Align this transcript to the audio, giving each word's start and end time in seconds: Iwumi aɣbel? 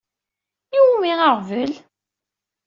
Iwumi 0.77 1.11
aɣbel? 1.27 1.71